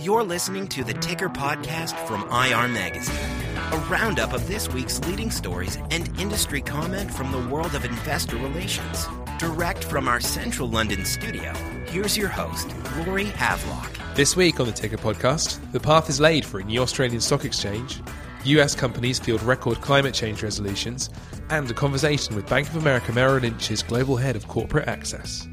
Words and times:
You're 0.00 0.24
listening 0.24 0.68
to 0.68 0.82
the 0.82 0.94
Ticker 0.94 1.28
Podcast 1.28 1.98
from 2.06 2.22
IR 2.22 2.66
Magazine, 2.68 3.14
a 3.54 3.76
roundup 3.90 4.32
of 4.32 4.48
this 4.48 4.72
week's 4.72 4.98
leading 5.00 5.30
stories 5.30 5.76
and 5.90 6.08
industry 6.18 6.62
comment 6.62 7.12
from 7.12 7.30
the 7.30 7.46
world 7.48 7.74
of 7.74 7.84
investor 7.84 8.36
relations. 8.36 9.06
Direct 9.38 9.84
from 9.84 10.08
our 10.08 10.18
central 10.18 10.66
London 10.66 11.04
studio, 11.04 11.52
here's 11.88 12.16
your 12.16 12.28
host, 12.28 12.74
Rory 12.96 13.26
Havelock. 13.26 13.98
This 14.14 14.34
week 14.34 14.60
on 14.60 14.66
the 14.66 14.72
Ticker 14.72 14.96
Podcast, 14.96 15.60
the 15.72 15.80
path 15.80 16.08
is 16.08 16.18
laid 16.20 16.46
for 16.46 16.60
a 16.60 16.64
new 16.64 16.80
Australian 16.80 17.20
stock 17.20 17.44
exchange, 17.44 18.00
US 18.44 18.74
companies 18.74 19.18
field 19.18 19.42
record 19.42 19.82
climate 19.82 20.14
change 20.14 20.42
resolutions, 20.42 21.10
and 21.50 21.70
a 21.70 21.74
conversation 21.74 22.34
with 22.34 22.48
Bank 22.48 22.66
of 22.68 22.76
America 22.76 23.12
Merrill 23.12 23.42
Lynch's 23.42 23.82
global 23.82 24.16
head 24.16 24.36
of 24.36 24.48
corporate 24.48 24.88
access. 24.88 25.46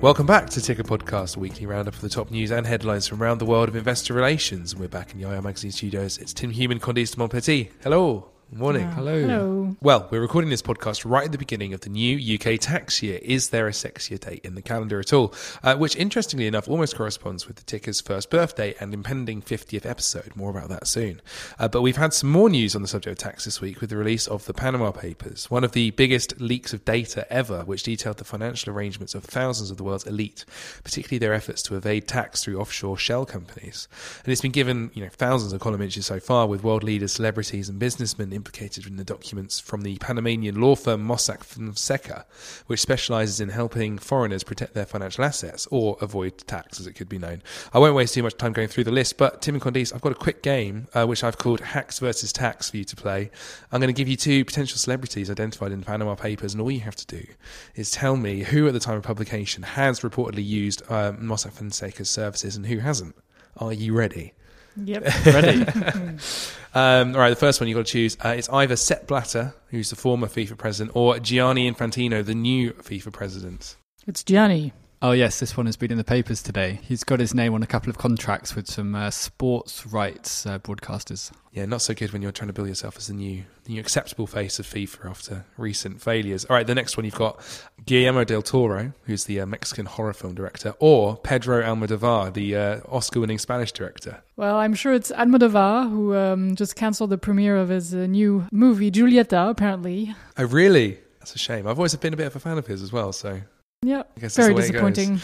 Welcome 0.00 0.26
back 0.26 0.48
to 0.50 0.60
Ticker 0.60 0.84
Podcast, 0.84 1.36
a 1.36 1.40
weekly 1.40 1.66
roundup 1.66 1.92
of 1.94 2.00
the 2.00 2.08
top 2.08 2.30
news 2.30 2.52
and 2.52 2.64
headlines 2.64 3.08
from 3.08 3.20
around 3.20 3.38
the 3.38 3.44
world 3.44 3.68
of 3.68 3.74
investor 3.74 4.14
relations. 4.14 4.76
We're 4.76 4.86
back 4.86 5.12
in 5.12 5.20
the 5.20 5.28
IR 5.28 5.42
Magazine 5.42 5.72
studios. 5.72 6.18
It's 6.18 6.32
Tim 6.32 6.50
Human, 6.50 6.78
Candice 6.78 7.10
de 7.10 7.16
Montpetit. 7.16 7.72
Hello. 7.82 8.30
Morning. 8.50 8.84
Uh, 8.84 8.94
hello. 8.94 9.20
Hello. 9.20 9.76
Well, 9.82 10.08
we're 10.10 10.22
recording 10.22 10.48
this 10.48 10.62
podcast 10.62 11.04
right 11.04 11.26
at 11.26 11.32
the 11.32 11.38
beginning 11.38 11.74
of 11.74 11.82
the 11.82 11.90
new 11.90 12.16
UK 12.16 12.58
tax 12.58 13.02
year. 13.02 13.18
Is 13.20 13.50
there 13.50 13.68
a 13.68 13.72
sexier 13.72 14.18
date 14.18 14.40
in 14.42 14.54
the 14.54 14.62
calendar 14.62 14.98
at 14.98 15.12
all? 15.12 15.34
Uh, 15.62 15.76
which, 15.76 15.94
interestingly 15.96 16.46
enough, 16.46 16.66
almost 16.66 16.96
corresponds 16.96 17.46
with 17.46 17.56
the 17.56 17.62
ticker's 17.64 18.00
first 18.00 18.30
birthday 18.30 18.74
and 18.80 18.94
impending 18.94 19.42
50th 19.42 19.84
episode. 19.84 20.34
More 20.34 20.48
about 20.48 20.70
that 20.70 20.86
soon. 20.86 21.20
Uh, 21.58 21.68
but 21.68 21.82
we've 21.82 21.98
had 21.98 22.14
some 22.14 22.30
more 22.30 22.48
news 22.48 22.74
on 22.74 22.80
the 22.80 22.88
subject 22.88 23.12
of 23.12 23.22
tax 23.22 23.44
this 23.44 23.60
week 23.60 23.82
with 23.82 23.90
the 23.90 23.98
release 23.98 24.26
of 24.26 24.46
the 24.46 24.54
Panama 24.54 24.92
Papers, 24.92 25.50
one 25.50 25.62
of 25.62 25.72
the 25.72 25.90
biggest 25.90 26.40
leaks 26.40 26.72
of 26.72 26.86
data 26.86 27.30
ever, 27.30 27.64
which 27.64 27.82
detailed 27.82 28.16
the 28.16 28.24
financial 28.24 28.72
arrangements 28.72 29.14
of 29.14 29.24
thousands 29.24 29.70
of 29.70 29.76
the 29.76 29.84
world's 29.84 30.06
elite, 30.06 30.46
particularly 30.82 31.18
their 31.18 31.34
efforts 31.34 31.62
to 31.64 31.76
evade 31.76 32.08
tax 32.08 32.42
through 32.42 32.58
offshore 32.58 32.96
shell 32.96 33.26
companies. 33.26 33.88
And 34.24 34.32
it's 34.32 34.40
been 34.40 34.52
given, 34.52 34.90
you 34.94 35.04
know, 35.04 35.10
thousands 35.10 35.52
of 35.52 35.60
column 35.60 35.82
inches 35.82 36.06
so 36.06 36.18
far, 36.18 36.46
with 36.46 36.64
world 36.64 36.82
leaders, 36.82 37.12
celebrities, 37.12 37.68
and 37.68 37.78
businessmen 37.78 38.37
implicated 38.38 38.86
in 38.86 38.96
the 38.96 39.04
documents 39.04 39.58
from 39.58 39.82
the 39.82 39.98
Panamanian 39.98 40.60
law 40.60 40.76
firm 40.76 41.06
Mossack 41.06 41.42
Fonseca, 41.42 42.24
which 42.66 42.80
specializes 42.80 43.40
in 43.40 43.48
helping 43.48 43.98
foreigners 43.98 44.44
protect 44.44 44.74
their 44.74 44.86
financial 44.86 45.24
assets 45.24 45.66
or 45.70 45.98
avoid 46.00 46.38
tax, 46.46 46.78
as 46.78 46.86
it 46.86 46.92
could 46.94 47.08
be 47.08 47.18
known. 47.18 47.42
I 47.74 47.78
won't 47.80 47.96
waste 47.96 48.14
too 48.14 48.22
much 48.22 48.36
time 48.36 48.52
going 48.52 48.68
through 48.68 48.84
the 48.84 48.92
list, 48.92 49.18
but 49.18 49.42
Tim 49.42 49.56
and 49.56 49.62
Candice, 49.62 49.92
I've 49.92 50.00
got 50.00 50.12
a 50.12 50.24
quick 50.26 50.42
game 50.42 50.86
uh, 50.94 51.04
which 51.04 51.24
I've 51.24 51.36
called 51.36 51.60
Hacks 51.60 51.98
versus 51.98 52.32
Tax 52.32 52.70
for 52.70 52.76
you 52.76 52.84
to 52.84 52.96
play. 52.96 53.30
I'm 53.72 53.80
going 53.80 53.92
to 53.92 53.98
give 53.98 54.08
you 54.08 54.16
two 54.16 54.44
potential 54.44 54.78
celebrities 54.78 55.30
identified 55.30 55.72
in 55.72 55.80
the 55.80 55.86
Panama 55.86 56.14
Papers, 56.14 56.54
and 56.54 56.62
all 56.62 56.70
you 56.70 56.80
have 56.80 56.96
to 56.96 57.06
do 57.06 57.26
is 57.74 57.90
tell 57.90 58.16
me 58.16 58.44
who 58.44 58.68
at 58.68 58.72
the 58.72 58.80
time 58.80 58.98
of 58.98 59.02
publication 59.02 59.64
has 59.64 60.00
reportedly 60.00 60.46
used 60.46 60.82
uh, 60.88 61.12
Mossack 61.12 61.52
Fonseca's 61.52 62.08
services 62.08 62.56
and 62.56 62.66
who 62.66 62.78
hasn't. 62.78 63.16
Are 63.56 63.72
you 63.72 63.92
ready? 63.92 64.34
Yep. 64.84 65.04
Ready? 65.26 65.62
um, 66.74 67.14
all 67.14 67.20
right, 67.20 67.30
the 67.30 67.36
first 67.36 67.60
one 67.60 67.68
you've 67.68 67.76
got 67.76 67.86
to 67.86 67.92
choose. 67.92 68.16
Uh, 68.24 68.28
it's 68.28 68.48
either 68.48 68.76
Sepp 68.76 69.06
Blatter, 69.06 69.54
who's 69.68 69.90
the 69.90 69.96
former 69.96 70.26
FIFA 70.26 70.56
president, 70.58 70.96
or 70.96 71.18
Gianni 71.18 71.70
Infantino, 71.70 72.24
the 72.24 72.34
new 72.34 72.72
FIFA 72.72 73.12
president. 73.12 73.76
It's 74.06 74.22
Gianni. 74.22 74.72
Oh, 75.00 75.12
yes, 75.12 75.38
this 75.38 75.56
one 75.56 75.66
has 75.66 75.76
been 75.76 75.92
in 75.92 75.98
the 75.98 76.02
papers 76.02 76.42
today. 76.42 76.80
He's 76.82 77.04
got 77.04 77.20
his 77.20 77.32
name 77.32 77.54
on 77.54 77.62
a 77.62 77.68
couple 77.68 77.88
of 77.88 77.98
contracts 77.98 78.56
with 78.56 78.68
some 78.68 78.96
uh, 78.96 79.10
sports 79.10 79.86
rights 79.86 80.44
uh, 80.44 80.58
broadcasters. 80.58 81.30
Yeah, 81.52 81.66
not 81.66 81.82
so 81.82 81.94
good 81.94 82.12
when 82.12 82.20
you're 82.20 82.32
trying 82.32 82.48
to 82.48 82.52
build 82.52 82.66
yourself 82.66 82.96
as 82.96 83.06
the 83.06 83.14
new, 83.14 83.44
the 83.62 83.74
new 83.74 83.80
acceptable 83.80 84.26
face 84.26 84.58
of 84.58 84.66
FIFA 84.66 85.10
after 85.10 85.44
recent 85.56 86.02
failures. 86.02 86.44
All 86.46 86.56
right, 86.56 86.66
the 86.66 86.74
next 86.74 86.96
one 86.96 87.04
you've 87.04 87.14
got 87.14 87.40
Guillermo 87.88 88.22
del 88.22 88.42
Toro, 88.42 88.92
who's 89.06 89.24
the 89.24 89.40
uh, 89.40 89.46
Mexican 89.46 89.86
horror 89.86 90.12
film 90.12 90.34
director, 90.34 90.74
or 90.78 91.16
Pedro 91.16 91.62
Almodovar, 91.62 92.34
the 92.34 92.54
uh, 92.54 92.80
Oscar 92.86 93.20
winning 93.20 93.38
Spanish 93.38 93.72
director. 93.72 94.22
Well, 94.36 94.56
I'm 94.56 94.74
sure 94.74 94.92
it's 94.92 95.10
Almodovar 95.10 95.88
who 95.88 96.14
um, 96.14 96.54
just 96.54 96.76
cancelled 96.76 97.08
the 97.08 97.16
premiere 97.16 97.56
of 97.56 97.70
his 97.70 97.94
uh, 97.94 98.06
new 98.06 98.46
movie, 98.52 98.90
Julieta, 98.90 99.48
apparently. 99.48 100.14
Oh, 100.36 100.44
really? 100.44 100.98
That's 101.20 101.34
a 101.34 101.38
shame. 101.38 101.66
I've 101.66 101.78
always 101.78 101.96
been 101.96 102.12
a 102.12 102.16
bit 102.18 102.26
of 102.26 102.36
a 102.36 102.40
fan 102.40 102.58
of 102.58 102.66
his 102.66 102.82
as 102.82 102.92
well, 102.92 103.10
so. 103.10 103.40
Yeah, 103.80 104.02
very 104.18 104.52
disappointing. 104.52 105.20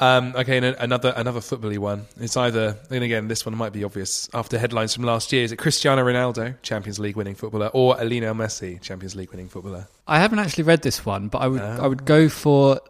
Um, 0.00 0.34
okay, 0.36 0.58
another 0.58 1.12
another 1.16 1.40
footbally 1.40 1.78
one. 1.78 2.06
It's 2.20 2.36
either, 2.36 2.76
and 2.90 3.02
again, 3.02 3.26
this 3.26 3.44
one 3.44 3.56
might 3.56 3.72
be 3.72 3.82
obvious 3.82 4.28
after 4.32 4.58
headlines 4.58 4.94
from 4.94 5.04
last 5.04 5.32
year. 5.32 5.42
Is 5.42 5.50
it 5.50 5.56
Cristiano 5.56 6.04
Ronaldo, 6.04 6.54
Champions 6.62 7.00
League 7.00 7.16
winning 7.16 7.34
footballer, 7.34 7.70
or 7.72 7.96
Lionel 7.96 8.34
Messi, 8.34 8.80
Champions 8.80 9.16
League 9.16 9.30
winning 9.30 9.48
footballer? 9.48 9.88
I 10.06 10.20
haven't 10.20 10.38
actually 10.38 10.64
read 10.64 10.82
this 10.82 11.04
one, 11.04 11.28
but 11.28 11.38
I 11.38 11.48
would 11.48 11.60
oh. 11.60 11.78
I 11.82 11.86
would 11.88 12.04
go 12.04 12.28
for 12.28 12.80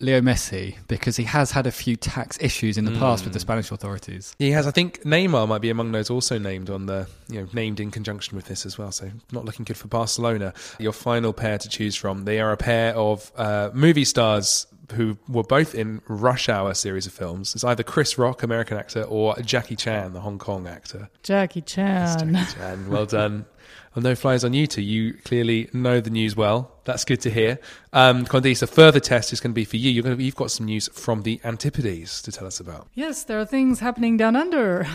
Leo 0.00 0.20
Messi 0.20 0.76
because 0.86 1.16
he 1.16 1.24
has 1.24 1.50
had 1.50 1.66
a 1.66 1.72
few 1.72 1.96
tax 1.96 2.38
issues 2.40 2.78
in 2.78 2.84
the 2.84 2.92
mm. 2.92 2.98
past 2.98 3.24
with 3.24 3.32
the 3.32 3.38
hmm. 3.38 3.42
Spanish 3.42 3.70
authorities. 3.70 4.34
He 4.38 4.52
has. 4.52 4.66
I 4.66 4.70
think 4.70 5.02
Neymar 5.02 5.48
might 5.48 5.60
be 5.60 5.70
among 5.70 5.92
those 5.92 6.08
also 6.08 6.38
named 6.38 6.70
on 6.70 6.86
the 6.86 7.08
you 7.28 7.40
know 7.40 7.48
named 7.52 7.80
in 7.80 7.90
conjunction 7.90 8.36
with 8.36 8.46
this 8.46 8.64
as 8.64 8.78
well. 8.78 8.92
So 8.92 9.10
not 9.32 9.44
looking 9.44 9.64
good 9.64 9.76
for 9.76 9.88
Barcelona. 9.88 10.54
Your 10.78 10.92
final 10.92 11.32
pair 11.32 11.58
to 11.58 11.68
choose 11.68 11.96
from. 11.96 12.24
They 12.24 12.40
are 12.40 12.52
a 12.52 12.56
pair 12.56 12.94
of 12.94 13.32
uh, 13.36 13.70
movie 13.72 14.04
stars 14.04 14.66
who 14.92 15.18
were 15.28 15.42
both 15.42 15.74
in 15.74 16.00
Rush 16.08 16.48
Hour 16.48 16.74
series 16.74 17.06
of 17.06 17.12
films. 17.12 17.54
It's 17.54 17.64
either 17.64 17.82
Chris 17.82 18.16
Rock, 18.16 18.42
American 18.42 18.78
actor, 18.78 19.02
or 19.02 19.36
Jackie 19.40 19.76
Chan, 19.76 20.12
the 20.12 20.20
Hong 20.20 20.38
Kong 20.38 20.66
actor. 20.66 21.10
Jackie 21.22 21.60
Chan. 21.60 22.32
Jackie 22.32 22.54
Chan. 22.54 22.88
Well 22.88 23.06
done. 23.06 23.46
well, 23.98 24.12
no 24.12 24.14
flies 24.14 24.44
on 24.44 24.52
you 24.52 24.68
two. 24.68 24.80
You 24.80 25.14
clearly 25.24 25.68
know 25.72 26.00
the 26.00 26.10
news 26.10 26.36
well. 26.36 26.70
That's 26.84 27.04
good 27.04 27.20
to 27.22 27.30
hear. 27.30 27.58
Um, 27.92 28.24
Candice, 28.26 28.62
a 28.62 28.68
further 28.68 29.00
test 29.00 29.32
is 29.32 29.40
going 29.40 29.50
to 29.50 29.54
be 29.54 29.64
for 29.64 29.76
you. 29.76 29.90
You're 29.90 30.04
going 30.04 30.16
to, 30.16 30.22
you've 30.22 30.36
got 30.36 30.52
some 30.52 30.66
news 30.66 30.88
from 30.92 31.22
the 31.22 31.40
Antipodes 31.42 32.22
to 32.22 32.30
tell 32.30 32.46
us 32.46 32.60
about. 32.60 32.86
Yes, 32.94 33.24
there 33.24 33.40
are 33.40 33.44
things 33.44 33.80
happening 33.80 34.16
down 34.16 34.36
under. 34.36 34.86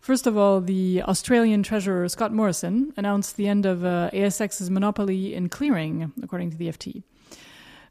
First 0.00 0.26
of 0.26 0.36
all, 0.36 0.60
the 0.60 1.02
Australian 1.04 1.62
Treasurer 1.62 2.08
Scott 2.08 2.32
Morrison 2.32 2.92
announced 2.96 3.36
the 3.36 3.46
end 3.46 3.64
of 3.64 3.84
uh, 3.84 4.10
ASX's 4.12 4.70
monopoly 4.70 5.32
in 5.32 5.48
clearing, 5.48 6.12
according 6.20 6.50
to 6.50 6.56
the 6.56 6.66
FT. 6.66 7.04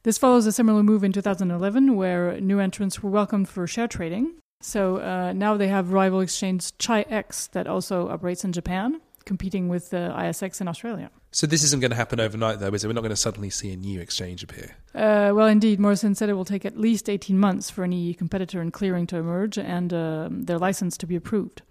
This 0.03 0.17
follows 0.17 0.45
a 0.45 0.51
similar 0.51 0.83
move 0.83 1.05
in 1.05 1.13
2011 1.13 1.95
where 1.95 2.41
new 2.41 2.59
entrants 2.59 3.01
were 3.01 3.09
welcomed 3.09 3.47
for 3.47 3.65
share 3.67 3.87
trading. 3.87 4.33
So 4.59 4.97
uh, 4.97 5.31
now 5.31 5.55
they 5.55 5.69
have 5.69 5.93
rival 5.93 6.19
exchange 6.19 6.77
Chi-X 6.77 7.47
that 7.47 7.67
also 7.67 8.09
operates 8.09 8.43
in 8.43 8.51
Japan, 8.51 8.99
competing 9.25 9.67
with 9.67 9.89
the 9.89 10.13
ASX 10.15 10.61
in 10.61 10.67
Australia. 10.67 11.09
So 11.31 11.47
this 11.47 11.63
isn't 11.63 11.81
going 11.81 11.91
to 11.91 11.97
happen 11.97 12.19
overnight, 12.19 12.59
though, 12.59 12.73
is 12.73 12.83
it? 12.83 12.87
We're 12.87 12.93
not 12.93 13.01
going 13.01 13.09
to 13.09 13.15
suddenly 13.15 13.49
see 13.49 13.71
a 13.73 13.75
new 13.75 13.99
exchange 13.99 14.43
appear. 14.43 14.75
Uh, 14.93 15.31
well, 15.33 15.47
indeed, 15.47 15.79
Morrison 15.79 16.15
said 16.15 16.29
it 16.29 16.33
will 16.33 16.45
take 16.45 16.65
at 16.65 16.77
least 16.77 17.09
18 17.09 17.37
months 17.37 17.69
for 17.69 17.83
any 17.83 18.13
competitor 18.13 18.61
in 18.61 18.71
clearing 18.71 19.05
to 19.07 19.17
emerge 19.17 19.57
and 19.57 19.93
uh, 19.93 20.29
their 20.31 20.57
license 20.57 20.97
to 20.97 21.07
be 21.07 21.15
approved. 21.15 21.61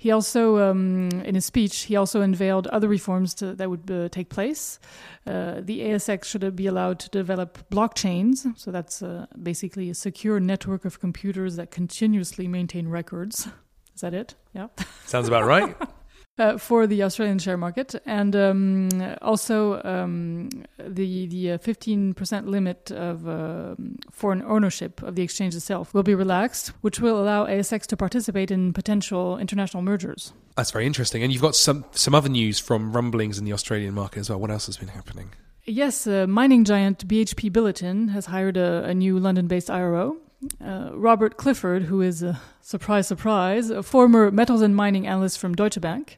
He 0.00 0.12
also, 0.12 0.58
um, 0.58 1.08
in 1.24 1.34
his 1.34 1.44
speech, 1.44 1.82
he 1.82 1.96
also 1.96 2.20
unveiled 2.20 2.68
other 2.68 2.86
reforms 2.86 3.34
to, 3.34 3.54
that 3.56 3.68
would 3.68 3.90
uh, 3.90 4.08
take 4.10 4.28
place. 4.28 4.78
Uh, 5.26 5.56
the 5.60 5.80
ASX 5.80 6.24
should 6.24 6.54
be 6.54 6.68
allowed 6.68 7.00
to 7.00 7.10
develop 7.10 7.68
blockchains, 7.68 8.56
so 8.56 8.70
that's 8.70 9.02
uh, 9.02 9.26
basically 9.42 9.90
a 9.90 9.94
secure 9.94 10.38
network 10.38 10.84
of 10.84 11.00
computers 11.00 11.56
that 11.56 11.72
continuously 11.72 12.46
maintain 12.46 12.86
records. 12.86 13.48
Is 13.96 14.02
that 14.02 14.14
it? 14.14 14.36
Yeah. 14.54 14.68
Sounds 15.06 15.26
about 15.26 15.44
right. 15.44 15.76
Uh, 16.38 16.56
for 16.56 16.86
the 16.86 17.02
Australian 17.02 17.36
share 17.36 17.56
market, 17.56 17.96
and 18.06 18.36
um, 18.36 18.88
also 19.22 19.82
um, 19.82 20.48
the 20.78 21.26
the 21.26 21.52
uh, 21.52 21.58
fifteen 21.58 22.14
percent 22.14 22.46
limit 22.46 22.92
of 22.92 23.26
uh, 23.26 23.74
foreign 24.12 24.42
ownership 24.42 25.02
of 25.02 25.16
the 25.16 25.22
exchange 25.22 25.56
itself 25.56 25.92
will 25.92 26.04
be 26.04 26.14
relaxed, 26.14 26.68
which 26.80 27.00
will 27.00 27.20
allow 27.20 27.44
ASX 27.44 27.86
to 27.86 27.96
participate 27.96 28.52
in 28.52 28.72
potential 28.72 29.36
international 29.36 29.82
mergers. 29.82 30.32
That's 30.54 30.70
very 30.70 30.86
interesting, 30.86 31.24
and 31.24 31.32
you've 31.32 31.42
got 31.42 31.56
some 31.56 31.84
some 31.90 32.14
other 32.14 32.28
news 32.28 32.60
from 32.60 32.92
rumblings 32.92 33.36
in 33.38 33.44
the 33.44 33.52
Australian 33.52 33.94
market 33.94 34.20
as 34.20 34.30
well. 34.30 34.38
What 34.38 34.52
else 34.52 34.66
has 34.66 34.76
been 34.76 34.90
happening? 34.90 35.30
Yes, 35.64 36.06
uh, 36.06 36.28
mining 36.28 36.64
giant 36.64 37.08
BHP 37.08 37.50
Billiton 37.50 38.10
has 38.10 38.26
hired 38.26 38.56
a, 38.56 38.84
a 38.84 38.94
new 38.94 39.18
London-based 39.18 39.70
IRO 39.70 40.16
uh, 40.64 40.90
Robert 40.94 41.36
Clifford, 41.36 41.84
who 41.84 42.00
is 42.00 42.22
a 42.22 42.40
surprise, 42.60 43.08
surprise, 43.08 43.70
a 43.70 43.82
former 43.82 44.30
metals 44.30 44.62
and 44.62 44.74
mining 44.74 45.06
analyst 45.06 45.38
from 45.38 45.54
Deutsche 45.54 45.80
Bank, 45.80 46.16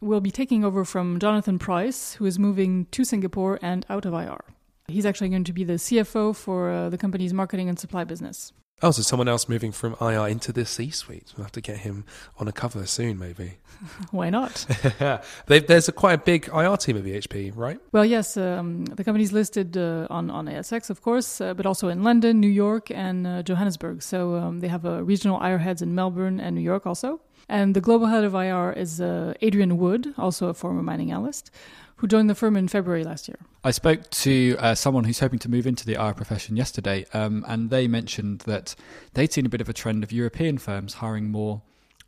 will 0.00 0.20
be 0.20 0.30
taking 0.30 0.64
over 0.64 0.84
from 0.84 1.18
Jonathan 1.18 1.58
Price, 1.58 2.14
who 2.14 2.26
is 2.26 2.38
moving 2.38 2.86
to 2.90 3.04
Singapore 3.04 3.58
and 3.62 3.86
out 3.88 4.04
of 4.04 4.12
IR. 4.12 4.44
He's 4.88 5.06
actually 5.06 5.30
going 5.30 5.44
to 5.44 5.52
be 5.52 5.64
the 5.64 5.74
CFO 5.74 6.36
for 6.36 6.70
uh, 6.70 6.90
the 6.90 6.98
company's 6.98 7.32
marketing 7.32 7.68
and 7.68 7.78
supply 7.78 8.04
business. 8.04 8.52
Oh, 8.84 8.90
so 8.90 9.02
someone 9.02 9.28
else 9.28 9.48
moving 9.48 9.70
from 9.70 9.96
IR 10.00 10.26
into 10.26 10.52
the 10.52 10.66
C 10.66 10.90
suite. 10.90 11.32
We'll 11.36 11.44
have 11.44 11.52
to 11.52 11.60
get 11.60 11.78
him 11.78 12.04
on 12.38 12.48
a 12.48 12.52
cover 12.52 12.84
soon, 12.84 13.16
maybe. 13.16 13.58
Why 14.10 14.28
not? 14.28 14.66
there's 15.46 15.88
a 15.88 15.92
quite 15.92 16.14
a 16.14 16.18
big 16.18 16.48
IR 16.48 16.76
team 16.76 16.96
at 16.96 17.04
BHP, 17.04 17.52
right? 17.54 17.78
Well, 17.92 18.04
yes. 18.04 18.36
Um, 18.36 18.84
the 18.86 19.04
company's 19.04 19.32
listed 19.32 19.76
uh, 19.76 20.08
on, 20.10 20.30
on 20.30 20.46
ASX, 20.46 20.90
of 20.90 21.00
course, 21.00 21.40
uh, 21.40 21.54
but 21.54 21.64
also 21.64 21.88
in 21.88 22.02
London, 22.02 22.40
New 22.40 22.48
York, 22.48 22.90
and 22.90 23.24
uh, 23.24 23.42
Johannesburg. 23.42 24.02
So 24.02 24.34
um, 24.34 24.60
they 24.60 24.68
have 24.68 24.84
uh, 24.84 25.04
regional 25.04 25.40
IR 25.40 25.58
heads 25.58 25.80
in 25.80 25.94
Melbourne 25.94 26.40
and 26.40 26.56
New 26.56 26.62
York 26.62 26.84
also. 26.84 27.20
And 27.48 27.74
the 27.74 27.80
global 27.80 28.06
head 28.06 28.24
of 28.24 28.34
IR 28.34 28.72
is 28.72 29.00
uh, 29.00 29.34
Adrian 29.40 29.78
Wood, 29.78 30.14
also 30.16 30.48
a 30.48 30.54
former 30.54 30.82
mining 30.82 31.10
analyst, 31.10 31.50
who 31.96 32.06
joined 32.06 32.28
the 32.28 32.34
firm 32.34 32.56
in 32.56 32.68
February 32.68 33.04
last 33.04 33.28
year. 33.28 33.38
I 33.62 33.70
spoke 33.70 34.10
to 34.10 34.56
uh, 34.58 34.74
someone 34.74 35.04
who's 35.04 35.20
hoping 35.20 35.38
to 35.40 35.50
move 35.50 35.66
into 35.66 35.86
the 35.86 35.94
IR 35.94 36.14
profession 36.14 36.56
yesterday, 36.56 37.06
um, 37.14 37.44
and 37.46 37.70
they 37.70 37.86
mentioned 37.86 38.40
that 38.40 38.74
they'd 39.14 39.32
seen 39.32 39.46
a 39.46 39.48
bit 39.48 39.60
of 39.60 39.68
a 39.68 39.72
trend 39.72 40.02
of 40.02 40.10
European 40.10 40.58
firms 40.58 40.94
hiring 40.94 41.30
more 41.30 41.62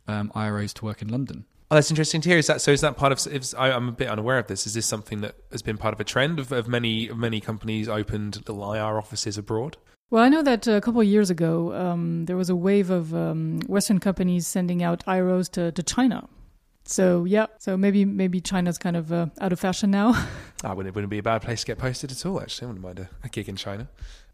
um, 0.07 0.31
IROs 0.35 0.73
to 0.73 0.85
work 0.85 1.01
in 1.01 1.07
London. 1.07 1.45
Oh, 1.71 1.75
that's 1.75 1.89
interesting 1.89 2.21
to 2.21 2.29
hear. 2.29 2.37
Is 2.37 2.47
that 2.47 2.61
so? 2.61 2.71
Is 2.71 2.81
that 2.81 2.95
part 2.95 3.11
of? 3.11 3.25
If, 3.33 3.55
I, 3.57 3.69
am 3.69 3.89
a 3.89 3.91
bit 3.91 4.07
unaware 4.07 4.37
of 4.37 4.47
this. 4.47 4.67
Is 4.67 4.75
this 4.75 4.85
something 4.85 5.21
that 5.21 5.35
has 5.51 5.63
been 5.63 5.77
part 5.77 5.93
of 5.93 5.99
a 5.99 6.03
trend 6.03 6.37
of, 6.39 6.51
of 6.51 6.67
many 6.67 7.07
of 7.07 7.17
many 7.17 7.41
companies 7.41 7.89
opened 7.89 8.37
little 8.47 8.71
IR 8.71 8.97
offices 8.97 9.37
abroad? 9.37 9.77
Well, 10.11 10.23
I 10.23 10.29
know 10.29 10.43
that 10.43 10.67
a 10.67 10.81
couple 10.81 11.01
of 11.01 11.07
years 11.07 11.29
ago 11.29 11.73
um, 11.73 12.25
there 12.25 12.37
was 12.37 12.49
a 12.49 12.55
wave 12.55 12.89
of 12.89 13.13
um, 13.13 13.59
Western 13.67 13.99
companies 13.99 14.45
sending 14.45 14.83
out 14.83 15.03
IROs 15.07 15.49
to, 15.51 15.71
to 15.71 15.83
China. 15.83 16.29
So 16.83 17.25
yeah, 17.25 17.47
so 17.57 17.75
maybe 17.75 18.05
maybe 18.05 18.39
China's 18.39 18.77
kind 18.77 18.95
of 18.95 19.11
uh, 19.11 19.27
out 19.41 19.51
of 19.51 19.59
fashion 19.59 19.89
now. 19.89 20.13
I 20.65 20.73
wouldn't, 20.73 20.95
wouldn't 20.95 21.11
be 21.11 21.19
a 21.19 21.23
bad 21.23 21.41
place 21.41 21.61
to 21.61 21.67
get 21.67 21.77
posted 21.77 22.11
at 22.11 22.25
all. 22.25 22.41
Actually, 22.41 22.65
I 22.65 22.67
wouldn't 22.69 22.83
mind 22.83 22.99
a, 22.99 23.09
a 23.23 23.29
gig 23.29 23.47
in 23.47 23.55
China. 23.55 23.87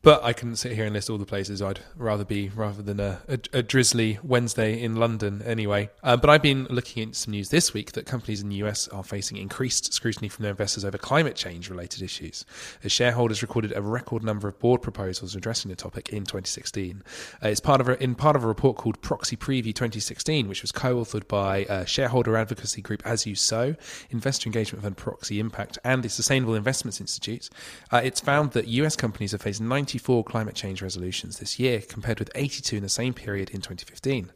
But 0.04 0.24
I 0.24 0.34
couldn't 0.34 0.56
sit 0.56 0.72
here 0.72 0.86
and 0.86 0.94
list 0.94 1.12
all 1.12 1.20
the 1.20 1.28
places 1.28 1.62
I'd 1.62 1.82
rather 1.96 2.26
be 2.26 2.50
rather 2.50 2.82
than 2.82 3.00
a, 3.00 3.22
a, 3.28 3.40
a 3.54 3.62
drizzly 3.62 4.18
Wednesday 4.24 4.82
in 4.82 4.96
London 4.96 5.44
anyway. 5.44 5.92
Uh, 6.02 6.18
but 6.18 6.28
I've 6.28 6.42
been 6.42 6.66
looking 6.72 7.10
at 7.10 7.16
some 7.16 7.32
news 7.32 7.50
this 7.50 7.72
week 7.72 7.92
that 7.92 8.08
companies 8.08 8.42
in 8.42 8.50
the 8.50 8.56
US 8.64 8.88
are 8.88 9.04
facing 9.04 9.38
increased 9.38 9.94
scrutiny 9.94 10.28
from 10.28 10.42
their 10.42 10.52
investors 10.52 10.84
over 10.84 10.98
climate 10.98 11.36
change 11.36 11.70
related 11.70 12.02
issues. 12.02 12.46
As 12.84 12.92
shareholders 12.92 13.44
recorded 13.44 13.74
a 13.76 13.82
record 13.82 14.24
number 14.24 14.48
of 14.48 14.58
board 14.58 14.82
proposals 14.82 15.36
addressing 15.36 15.70
the 15.70 15.76
topic 15.76 16.10
in 16.10 16.24
2016. 16.24 17.04
Uh, 17.44 17.50
it's 17.50 17.60
part 17.60 17.80
of 17.80 17.88
a, 17.88 18.02
in 18.02 18.16
part 18.16 18.36
of 18.36 18.44
a 18.44 18.48
report 18.48 18.78
called 18.78 19.00
Proxy 19.02 19.36
Preview 19.36 19.66
2016, 19.66 20.48
which 20.48 20.64
was 20.64 20.72
co 20.72 20.96
authored 20.96 21.28
by 21.28 21.66
uh, 21.66 21.86
shareholder 21.86 22.36
advocacy 22.38 22.82
group 22.82 23.04
As 23.06 23.28
You 23.28 23.36
Sow, 23.36 23.76
Investor 24.10 24.48
Engagement 24.48 24.82
Fund 24.82 24.98
Proxy 24.98 25.40
Impact, 25.40 25.78
and 25.84 26.02
the 26.02 26.10
Sustainable 26.22 26.54
Investments 26.54 27.02
Institute. 27.02 27.50
Uh, 27.92 28.02
it's 28.04 28.20
found 28.20 28.52
that 28.52 28.68
US 28.68 28.96
companies 28.96 29.32
have 29.32 29.42
faced 29.42 29.60
94 29.60 30.24
climate 30.24 30.54
change 30.54 30.82
resolutions 30.82 31.40
this 31.40 31.58
year, 31.60 31.82
compared 31.82 32.20
with 32.20 32.30
82 32.36 32.76
in 32.76 32.84
the 32.84 32.90
same 32.90 33.14
period 33.14 33.50
in 33.50 33.58
2015. 33.58 34.32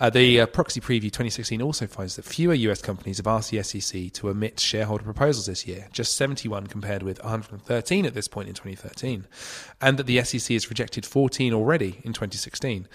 Uh, 0.00 0.08
the 0.08 0.40
uh, 0.40 0.46
proxy 0.46 0.80
preview 0.80 1.02
2016 1.02 1.60
also 1.60 1.86
finds 1.86 2.16
that 2.16 2.24
fewer 2.24 2.54
US 2.54 2.80
companies 2.80 3.16
have 3.16 3.26
asked 3.26 3.50
the 3.50 3.62
SEC 3.62 4.12
to 4.12 4.28
omit 4.28 4.60
shareholder 4.60 5.02
proposals 5.02 5.46
this 5.46 5.66
year, 5.66 5.88
just 5.92 6.16
71 6.16 6.68
compared 6.68 7.02
with 7.02 7.22
113 7.22 8.06
at 8.06 8.14
this 8.14 8.28
point 8.28 8.48
in 8.48 8.54
2013, 8.54 9.26
and 9.80 9.98
that 9.98 10.06
the 10.06 10.22
SEC 10.22 10.54
has 10.54 10.70
rejected 10.70 11.04
14 11.04 11.52
already 11.52 12.00
in 12.04 12.12
2016. 12.12 12.86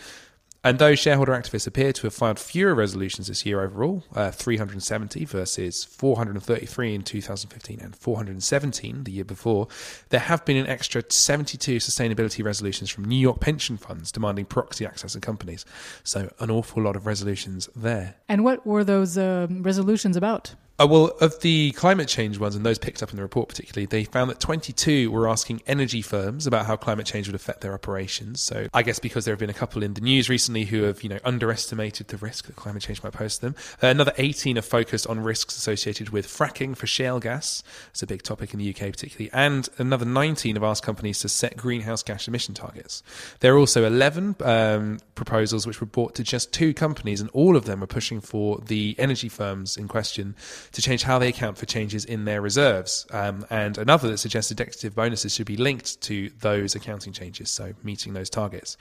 And 0.66 0.80
those 0.80 0.98
shareholder 0.98 1.34
activists 1.34 1.68
appear 1.68 1.92
to 1.92 2.04
have 2.04 2.14
filed 2.14 2.40
fewer 2.40 2.74
resolutions 2.74 3.28
this 3.28 3.46
year 3.46 3.62
overall, 3.62 4.04
uh, 4.16 4.32
370 4.32 5.26
versus 5.26 5.84
433 5.84 6.96
in 6.96 7.02
2015 7.02 7.82
and 7.82 7.94
417 7.94 9.04
the 9.04 9.12
year 9.12 9.26
before. 9.26 9.68
There 10.08 10.22
have 10.22 10.46
been 10.46 10.56
an 10.56 10.68
extra 10.68 11.04
72 11.06 11.78
sustainability 11.78 12.46
resolutions 12.46 12.90
from 12.90 13.04
New 13.04 13.18
York 13.18 13.42
pension 13.42 13.76
funds 13.76 14.10
demanding 14.10 14.46
proxy 14.46 14.86
access 14.86 15.16
in 15.16 15.22
companies. 15.22 15.66
So, 16.06 16.32
an 16.40 16.50
awful 16.50 16.82
lot 16.82 16.96
of 16.96 17.06
resolutions 17.06 17.68
there. 17.76 18.16
And 18.30 18.46
what 18.46 18.66
were 18.66 18.86
those 18.86 19.18
uh, 19.18 19.48
resolutions 19.50 20.16
about? 20.16 20.56
Uh, 20.80 20.88
well, 20.88 21.06
of 21.22 21.40
the 21.42 21.72
climate 21.74 22.08
change 22.08 22.40
ones, 22.40 22.56
and 22.56 22.66
those 22.66 22.80
picked 22.80 23.04
up 23.04 23.12
in 23.12 23.16
the 23.16 23.22
report 23.22 23.48
particularly, 23.48 23.86
they 23.86 24.04
found 24.04 24.28
that 24.28 24.40
22 24.40 25.12
were 25.12 25.30
asking 25.30 25.62
energy 25.68 26.02
firms 26.02 26.48
about 26.48 26.66
how 26.66 26.76
climate 26.76 27.06
change 27.06 27.28
would 27.28 27.36
affect 27.36 27.62
their 27.62 27.76
operations. 27.76 28.42
So 28.42 28.68
I 28.74 28.82
guess 28.82 28.98
because 28.98 29.24
there 29.24 29.34
have 29.34 29.40
been 29.40 29.52
a 29.52 29.54
couple 29.54 29.84
in 29.84 29.94
the 29.94 30.02
news 30.02 30.30
recently 30.30 30.66
who 30.66 30.82
have, 30.82 31.04
you 31.04 31.10
know, 31.10 31.20
underestimated 31.24 32.08
the 32.08 32.18
risk 32.18 32.48
that 32.48 32.56
climate 32.56 32.82
change 32.82 33.04
might 33.04 33.14
pose 33.14 33.36
to 33.36 33.42
them. 33.42 33.56
Uh, 33.84 33.88
another 33.88 34.14
18 34.18 34.58
are 34.58 34.64
focused 34.64 35.06
on 35.06 35.20
risks 35.20 35.56
associated 35.56 36.10
with 36.10 36.26
fracking 36.26 36.76
for 36.76 36.88
shale 36.88 37.20
gas. 37.20 37.62
It's 37.92 38.02
a 38.02 38.08
big 38.08 38.24
topic 38.24 38.52
in 38.52 38.60
the 38.60 38.68
UK 38.68 38.94
particularly. 38.94 39.30
And 39.32 39.70
another 39.78 40.06
19 40.06 40.56
have 40.56 40.64
asked 40.64 40.82
companies 40.82 41.20
to 41.20 41.30
set 41.30 41.56
greenhouse 41.56 42.02
gas 42.02 42.28
emission 42.28 42.56
targets. 42.56 43.04
There 43.42 43.54
are 43.54 43.60
also 43.60 43.86
11 43.86 44.38
um, 44.42 45.00
proposals 45.14 45.68
which 45.68 45.82
were 45.82 45.88
brought 45.88 46.16
to 46.16 46.24
just 46.24 46.52
two 46.52 46.74
companies, 46.74 47.22
and 47.22 47.30
all 47.30 47.56
of 47.56 47.66
them 47.66 47.84
are 47.84 47.88
pushing 47.88 48.22
for 48.22 48.58
the 48.58 48.96
energy 48.98 49.30
firms 49.30 49.78
in 49.78 49.88
question 49.88 50.36
to 50.72 50.82
change 50.82 51.04
how 51.04 51.20
they 51.20 51.30
account 51.30 51.58
for 51.58 51.66
changes 51.66 52.06
in 52.06 52.26
their 52.26 52.42
reserves. 52.42 53.06
Um, 53.12 53.46
and 53.50 53.78
another 53.78 54.10
that 54.10 54.18
suggests 54.18 54.52
executive 54.52 54.96
bonuses 54.96 55.34
should 55.34 55.46
be 55.46 55.58
linked 55.58 56.02
to 56.02 56.30
those 56.40 56.76
accounting 56.76 57.14
changes, 57.14 57.50
so 57.50 57.74
meeting 57.84 58.14
those 58.14 58.30
targets. 58.30 58.78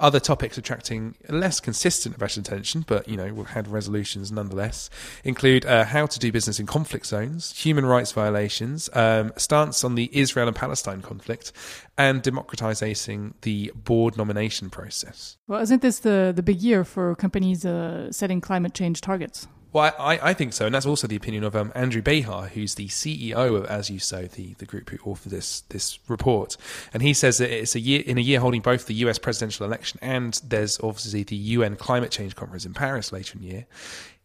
Other 0.00 0.20
topics 0.20 0.58
attracting 0.58 1.16
less 1.28 1.60
consistent 1.60 2.14
investor 2.14 2.40
attention, 2.40 2.84
but 2.86 3.08
you 3.08 3.16
know, 3.16 3.32
we've 3.32 3.46
had 3.46 3.68
resolutions 3.68 4.30
nonetheless, 4.32 4.90
include 5.24 5.66
uh, 5.66 5.84
how 5.84 6.06
to 6.06 6.18
do 6.18 6.32
business 6.32 6.60
in 6.60 6.66
conflict 6.66 7.06
zones, 7.06 7.52
human 7.56 7.86
rights 7.86 8.12
violations, 8.12 8.88
um, 8.94 9.32
stance 9.36 9.84
on 9.84 9.94
the 9.94 10.10
Israel 10.12 10.48
and 10.48 10.56
Palestine 10.56 11.02
conflict, 11.02 11.52
and 11.96 12.22
democratizing 12.22 13.34
the 13.42 13.72
board 13.74 14.16
nomination 14.16 14.70
process. 14.70 15.36
Well, 15.46 15.60
isn't 15.60 15.82
this 15.82 16.00
the, 16.00 16.32
the 16.34 16.42
big 16.42 16.60
year 16.60 16.84
for 16.84 17.14
companies 17.14 17.64
uh, 17.64 18.10
setting 18.10 18.40
climate 18.40 18.74
change 18.74 19.00
targets? 19.00 19.46
Well, 19.74 19.92
I, 19.98 20.30
I 20.30 20.34
think 20.34 20.52
so, 20.52 20.66
and 20.66 20.74
that's 20.74 20.86
also 20.86 21.08
the 21.08 21.16
opinion 21.16 21.42
of 21.42 21.56
um, 21.56 21.72
Andrew 21.74 22.00
Behar, 22.00 22.46
who's 22.46 22.76
the 22.76 22.86
CEO 22.86 23.56
of 23.56 23.64
As 23.64 23.90
You 23.90 23.98
Sow, 23.98 24.22
the, 24.26 24.54
the 24.58 24.66
group 24.66 24.88
who 24.88 24.98
authored 24.98 25.30
this 25.30 25.62
this 25.62 25.98
report, 26.06 26.56
and 26.92 27.02
he 27.02 27.12
says 27.12 27.38
that 27.38 27.50
it's 27.50 27.74
a 27.74 27.80
year 27.80 28.00
in 28.06 28.16
a 28.16 28.20
year 28.20 28.38
holding 28.38 28.60
both 28.60 28.86
the 28.86 28.94
U.S. 28.94 29.18
presidential 29.18 29.66
election 29.66 29.98
and 30.00 30.40
there's 30.46 30.78
obviously 30.78 31.24
the 31.24 31.34
UN 31.34 31.74
climate 31.74 32.12
change 32.12 32.36
conference 32.36 32.64
in 32.64 32.72
Paris 32.72 33.10
later 33.10 33.36
in 33.36 33.40
the 33.40 33.52
year 33.52 33.66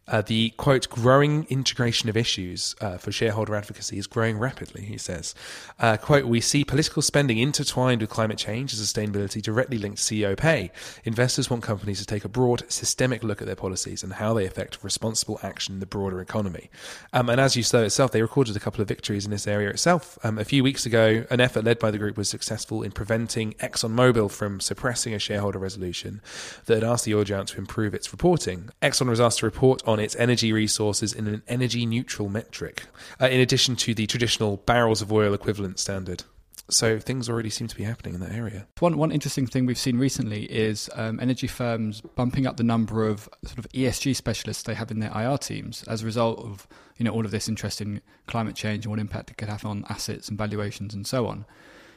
uh, 0.08 0.22
the 0.22 0.50
quote 0.50 0.88
growing 0.88 1.44
integration 1.48 2.08
of 2.08 2.16
issues 2.16 2.74
uh, 2.80 2.98
for 2.98 3.12
shareholder 3.12 3.54
advocacy 3.54 3.98
is 3.98 4.06
growing 4.06 4.38
rapidly 4.38 4.82
he 4.82 4.98
says. 4.98 5.34
Uh, 5.78 5.96
quote 5.96 6.26
we 6.26 6.40
see 6.40 6.64
political 6.64 7.02
spending 7.02 7.38
intertwined 7.38 8.00
with 8.00 8.10
climate 8.10 8.38
change 8.38 8.72
and 8.72 8.82
sustainability 8.82 9.40
directly 9.40 9.78
linked 9.78 9.98
to 9.98 10.14
ceo 10.14 10.36
pay 10.36 10.70
investors 11.04 11.48
want 11.48 11.62
companies 11.62 12.00
to 12.00 12.06
take 12.06 12.24
a 12.24 12.28
broad 12.28 12.62
systemic 12.70 13.22
look 13.22 13.40
at 13.40 13.46
their 13.46 13.56
policies 13.56 14.02
and 14.02 14.14
how 14.14 14.34
they 14.34 14.46
affect 14.46 14.82
responsible 14.82 15.38
action 15.42 15.74
in 15.74 15.80
the 15.80 15.86
broader 15.86 16.20
economy. 16.20 16.70
Um, 17.12 17.28
and 17.28 17.40
As 17.40 17.56
You 17.56 17.62
Sow 17.62 17.82
itself 17.82 18.12
they 18.12 18.22
recorded 18.22 18.56
a 18.56 18.60
couple 18.60 18.80
of 18.80 18.88
victories 18.88 19.24
in 19.24 19.30
this 19.30 19.46
area 19.46 19.70
itself. 19.70 20.18
Um, 20.24 20.38
a 20.38 20.44
few 20.44 20.64
weeks 20.64 20.86
ago 20.86 21.24
an 21.30 21.40
effort 21.40 21.64
led 21.64 21.78
by 21.78 21.90
the 21.90 21.98
group 21.98 22.16
was 22.16 22.28
successful 22.28 22.82
in 22.82 22.92
preventing 22.92 23.52
exxonmobil 23.54 24.30
from 24.30 24.60
suppressing 24.60 25.14
a 25.14 25.18
shareholder 25.18 25.58
resolution 25.58 26.20
that 26.66 26.82
had 26.82 26.84
asked 26.84 27.04
the 27.04 27.14
oil 27.14 27.24
giant 27.24 27.48
to 27.48 27.58
improve 27.58 27.94
its 27.94 28.12
reporting. 28.12 28.70
Exxon 28.82 29.08
was 29.08 29.20
asked 29.20 29.38
to 29.38 29.46
report 29.46 29.82
its 29.98 30.14
energy 30.16 30.52
resources 30.52 31.12
in 31.12 31.26
an 31.26 31.42
energy 31.48 31.86
neutral 31.86 32.28
metric, 32.28 32.84
uh, 33.20 33.26
in 33.26 33.40
addition 33.40 33.76
to 33.76 33.94
the 33.94 34.06
traditional 34.06 34.58
barrels 34.58 35.02
of 35.02 35.10
oil 35.12 35.34
equivalent 35.34 35.78
standard. 35.78 36.24
So 36.70 36.98
things 37.00 37.28
already 37.28 37.50
seem 37.50 37.66
to 37.66 37.76
be 37.76 37.82
happening 37.82 38.14
in 38.14 38.20
that 38.20 38.32
area. 38.32 38.66
One 38.78 38.96
one 38.96 39.10
interesting 39.10 39.46
thing 39.46 39.66
we've 39.66 39.78
seen 39.78 39.98
recently 39.98 40.44
is 40.44 40.88
um, 40.94 41.18
energy 41.20 41.48
firms 41.48 42.00
bumping 42.00 42.46
up 42.46 42.56
the 42.56 42.62
number 42.62 43.06
of 43.06 43.28
sort 43.44 43.58
of 43.58 43.68
ESG 43.72 44.14
specialists 44.14 44.62
they 44.62 44.74
have 44.74 44.90
in 44.90 45.00
their 45.00 45.10
IR 45.12 45.38
teams 45.38 45.82
as 45.84 46.02
a 46.02 46.06
result 46.06 46.38
of 46.38 46.68
you 46.96 47.04
know 47.04 47.10
all 47.10 47.24
of 47.24 47.32
this 47.32 47.48
interest 47.48 47.80
in 47.80 48.00
climate 48.26 48.54
change 48.54 48.84
and 48.84 48.90
what 48.90 49.00
impact 49.00 49.30
it 49.30 49.36
could 49.36 49.48
have 49.48 49.64
on 49.64 49.84
assets 49.88 50.28
and 50.28 50.38
valuations 50.38 50.94
and 50.94 51.06
so 51.06 51.26
on. 51.26 51.44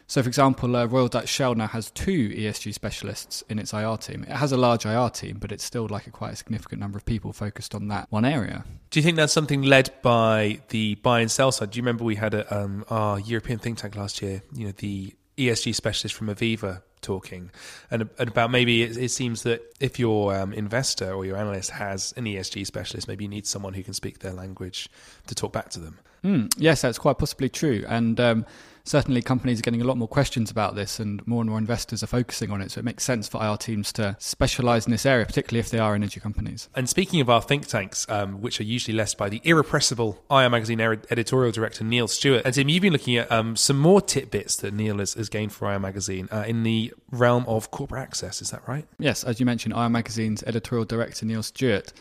So, 0.08 0.22
for 0.22 0.28
example, 0.28 0.76
uh, 0.76 0.86
Royal 0.86 1.08
Dutch 1.08 1.30
Shell 1.30 1.56
now 1.56 1.68
has 1.68 1.90
two 1.92 2.30
ESG 2.30 2.74
specialists 2.74 3.44
in 3.50 3.58
its 3.58 3.74
IR 3.74 3.98
team. 3.98 4.24
It 4.24 4.36
has 4.36 4.52
a 4.52 4.58
large 4.58 4.86
IR 4.86 5.10
team, 5.10 5.38
but 5.40 5.52
it's 5.52 5.64
still 5.64 5.88
like 5.88 6.08
a 6.08 6.12
quite 6.12 6.34
a 6.34 6.36
significant 6.36 6.82
number 6.82 6.98
of 6.98 7.06
people 7.06 7.34
focused 7.34 7.74
on 7.74 7.88
that 7.88 8.12
one 8.12 8.26
area. 8.26 8.66
Do 8.90 9.00
you 9.00 9.04
think 9.04 9.18
that's 9.18 9.34
something 9.34 9.64
led 9.64 9.92
by 10.02 10.62
the 10.70 10.96
buy 10.96 11.22
and 11.22 11.32
sell 11.32 11.52
side? 11.52 11.72
Do 11.72 11.78
you 11.78 11.84
remember 11.84 12.04
we 12.04 12.16
had 12.16 12.34
a, 12.34 12.56
um, 12.56 12.86
our 12.90 13.20
European 13.20 13.60
think 13.60 13.78
tank 13.78 13.96
last 13.96 14.22
year? 14.22 14.44
You 14.54 14.68
know, 14.68 14.74
the 14.78 15.14
ESG 15.38 15.74
specialist 15.74 16.16
from 16.16 16.28
Aviva 16.28 16.82
talking 17.02 17.52
and, 17.92 18.10
and 18.18 18.30
about 18.30 18.50
maybe 18.50 18.82
it, 18.82 18.98
it, 18.98 19.12
seems 19.12 19.44
that 19.44 19.62
if 19.80 20.00
your 20.00 20.36
um, 20.36 20.54
investor 20.54 21.12
or 21.12 21.26
your 21.26 21.38
analyst 21.38 21.70
has 21.72 22.14
an 22.18 22.26
ESG 22.26 22.66
specialist, 22.66 23.08
maybe 23.08 23.26
you 23.26 23.30
need 23.30 23.46
someone 23.46 23.74
who 23.74 23.84
can 23.84 23.94
speak 23.94 24.20
their 24.20 24.32
language 24.32 24.90
to 25.28 25.36
talk 25.36 25.52
back 25.52 25.70
to 25.72 25.80
them. 25.80 26.00
Mm, 26.24 26.54
yes, 26.58 26.82
that's 26.82 26.98
quite 26.98 27.18
possibly 27.18 27.50
true. 27.50 27.84
And 27.88 28.20
um, 28.20 28.46
certainly 28.84 29.22
companies 29.22 29.60
are 29.60 29.62
getting 29.62 29.82
a 29.82 29.86
lot 29.86 29.98
more 29.98 30.08
questions 30.08 30.52
about 30.52 30.76
this 30.76 31.00
and 31.00 31.26
more 31.26 31.42
and 31.42 31.50
more 31.50 31.58
investors 31.60 32.04
are 32.04 32.08
focusing 32.08 32.52
on 32.52 32.62
it. 32.62 32.72
So 32.72 32.80
it 32.80 32.86
makes 32.86 33.04
sense 33.04 33.28
for 33.28 33.44
IR 33.44 33.58
teams 33.58 33.94
to 33.94 34.16
specialize 34.20 34.86
in 34.86 34.92
this 34.92 35.06
area, 35.06 35.26
particularly 35.26 35.60
if 35.60 35.70
they 35.70 35.80
are 35.80 35.96
energy 35.96 36.20
companies. 36.20 36.70
And 36.76 36.90
speaking 36.90 37.22
of 37.22 37.30
our 37.30 37.42
think 37.42 37.68
tanks, 37.68 38.06
um, 38.10 38.42
which 38.42 38.60
are 38.60 38.64
usually 38.64 38.96
led 38.96 39.04
by 39.18 39.30
the 39.30 39.42
irrepressible 39.44 40.24
IR 40.32 40.50
Magazine 40.50 40.80
editorial 40.80 41.52
director 41.52 41.84
Neil 41.84 42.08
Stewart, 42.08 42.44
and 42.46 42.54
Tim, 42.54 42.70
you've 42.70 42.82
been 42.82 42.94
looking 42.94 43.18
at 43.18 43.32
um, 43.32 43.56
some 43.56 43.78
more 43.78 44.02
tidbits 44.02 44.56
that 44.58 44.74
Neil 44.74 45.00
has, 45.00 45.14
has 45.14 45.30
gained 45.30 45.52
for 45.52 45.72
IR 45.72 45.80
Magazine 45.80 46.28
uh, 46.32 46.46
in 46.48 46.64
the 46.64 46.94
realm 47.12 47.46
of 47.48 47.72
corporate 47.72 48.02
access. 48.02 48.42
Is 48.42 48.52
that 48.52 48.68
right? 48.68 48.86
Yes, 48.98 49.24
as 49.24 49.40
you 49.40 49.46
mentioned, 49.46 49.74
IR 49.76 49.90
Magazine's 49.90 50.44
editorial 50.44 50.86
director 50.86 51.26
Neil 51.26 51.44
Stewart 51.44 51.92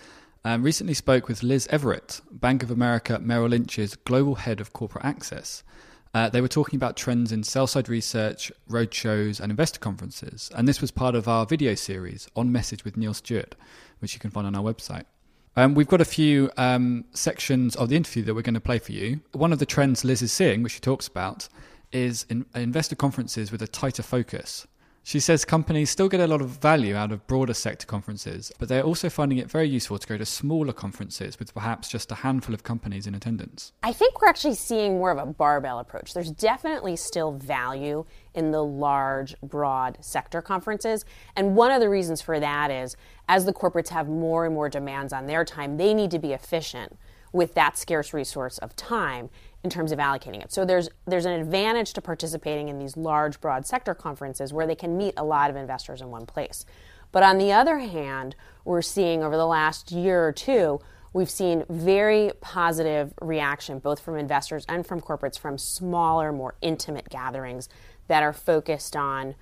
um, 0.44 0.62
recently 0.62 0.94
spoke 0.94 1.28
with 1.28 1.42
Liz 1.42 1.68
Everett, 1.70 2.20
Bank 2.30 2.62
of 2.62 2.70
America 2.70 3.18
Merrill 3.20 3.48
Lynch's 3.48 3.94
global 3.94 4.36
head 4.36 4.60
of 4.60 4.72
corporate 4.72 5.04
access. 5.04 5.62
Uh, 6.14 6.28
they 6.28 6.42
were 6.42 6.48
talking 6.48 6.76
about 6.76 6.96
trends 6.96 7.32
in 7.32 7.42
sell 7.42 7.66
side 7.66 7.88
research, 7.88 8.52
roadshows, 8.68 9.40
and 9.40 9.50
investor 9.50 9.80
conferences. 9.80 10.50
And 10.54 10.68
this 10.68 10.80
was 10.80 10.90
part 10.90 11.14
of 11.14 11.26
our 11.26 11.46
video 11.46 11.74
series 11.74 12.28
on 12.36 12.52
message 12.52 12.84
with 12.84 12.96
Neil 12.96 13.14
Stewart, 13.14 13.54
which 14.00 14.12
you 14.12 14.20
can 14.20 14.30
find 14.30 14.46
on 14.46 14.54
our 14.54 14.62
website. 14.62 15.04
Um, 15.56 15.74
we've 15.74 15.88
got 15.88 16.00
a 16.00 16.06
few 16.06 16.50
um, 16.56 17.04
sections 17.12 17.76
of 17.76 17.88
the 17.88 17.96
interview 17.96 18.22
that 18.24 18.34
we're 18.34 18.42
going 18.42 18.54
to 18.54 18.60
play 18.60 18.78
for 18.78 18.92
you. 18.92 19.20
One 19.32 19.52
of 19.52 19.58
the 19.58 19.66
trends 19.66 20.04
Liz 20.04 20.22
is 20.22 20.32
seeing, 20.32 20.62
which 20.62 20.72
she 20.72 20.80
talks 20.80 21.08
about, 21.08 21.48
is 21.92 22.26
in 22.28 22.46
investor 22.54 22.96
conferences 22.96 23.52
with 23.52 23.62
a 23.62 23.68
tighter 23.68 24.02
focus. 24.02 24.66
She 25.04 25.18
says 25.18 25.44
companies 25.44 25.90
still 25.90 26.08
get 26.08 26.20
a 26.20 26.28
lot 26.28 26.40
of 26.40 26.48
value 26.50 26.94
out 26.94 27.10
of 27.10 27.26
broader 27.26 27.54
sector 27.54 27.86
conferences, 27.86 28.52
but 28.60 28.68
they're 28.68 28.84
also 28.84 29.10
finding 29.10 29.38
it 29.38 29.50
very 29.50 29.68
useful 29.68 29.98
to 29.98 30.06
go 30.06 30.16
to 30.16 30.24
smaller 30.24 30.72
conferences 30.72 31.40
with 31.40 31.52
perhaps 31.52 31.88
just 31.88 32.12
a 32.12 32.16
handful 32.16 32.54
of 32.54 32.62
companies 32.62 33.08
in 33.08 33.14
attendance. 33.14 33.72
I 33.82 33.92
think 33.92 34.22
we're 34.22 34.28
actually 34.28 34.54
seeing 34.54 34.98
more 34.98 35.10
of 35.10 35.18
a 35.18 35.26
barbell 35.26 35.80
approach. 35.80 36.14
There's 36.14 36.30
definitely 36.30 36.94
still 36.94 37.32
value 37.32 38.04
in 38.34 38.52
the 38.52 38.62
large, 38.62 39.34
broad 39.42 39.98
sector 40.00 40.40
conferences. 40.40 41.04
And 41.34 41.56
one 41.56 41.72
of 41.72 41.80
the 41.80 41.88
reasons 41.88 42.22
for 42.22 42.38
that 42.38 42.70
is 42.70 42.96
as 43.28 43.44
the 43.44 43.52
corporates 43.52 43.88
have 43.88 44.08
more 44.08 44.46
and 44.46 44.54
more 44.54 44.68
demands 44.68 45.12
on 45.12 45.26
their 45.26 45.44
time, 45.44 45.78
they 45.78 45.94
need 45.94 46.12
to 46.12 46.20
be 46.20 46.32
efficient 46.32 46.96
with 47.32 47.54
that 47.54 47.78
scarce 47.78 48.12
resource 48.12 48.58
of 48.58 48.76
time 48.76 49.30
in 49.64 49.70
terms 49.70 49.92
of 49.92 49.98
allocating 49.98 50.42
it. 50.42 50.52
So 50.52 50.64
there's 50.64 50.88
there's 51.06 51.24
an 51.24 51.40
advantage 51.40 51.92
to 51.94 52.00
participating 52.00 52.68
in 52.68 52.78
these 52.78 52.96
large 52.96 53.40
broad 53.40 53.66
sector 53.66 53.94
conferences 53.94 54.52
where 54.52 54.66
they 54.66 54.74
can 54.74 54.96
meet 54.96 55.14
a 55.16 55.24
lot 55.24 55.50
of 55.50 55.56
investors 55.56 56.00
in 56.00 56.10
one 56.10 56.26
place. 56.26 56.66
But 57.12 57.22
on 57.22 57.38
the 57.38 57.52
other 57.52 57.78
hand, 57.78 58.34
we're 58.64 58.82
seeing 58.82 59.22
over 59.22 59.36
the 59.36 59.46
last 59.46 59.92
year 59.92 60.26
or 60.26 60.32
two, 60.32 60.80
we've 61.12 61.30
seen 61.30 61.64
very 61.68 62.32
positive 62.40 63.12
reaction 63.20 63.78
both 63.78 64.00
from 64.00 64.16
investors 64.16 64.64
and 64.68 64.86
from 64.86 65.00
corporates 65.00 65.38
from 65.38 65.58
smaller, 65.58 66.32
more 66.32 66.54
intimate 66.62 67.08
gatherings 67.08 67.68
that 68.08 68.22
are 68.22 68.32
focused 68.32 68.96
on 68.96 69.34